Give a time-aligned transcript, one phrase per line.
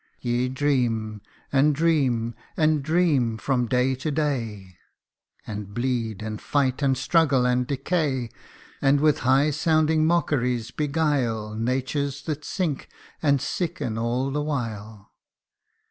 [0.19, 1.21] Ye dream,
[1.53, 4.79] and dream, and dream from day to day,
[5.45, 8.31] And bleed, and fight, and struggle, and decay;
[8.81, 12.89] And with high sounding mockeries beguile Natures that sink,
[13.21, 15.11] and sicken'all the while.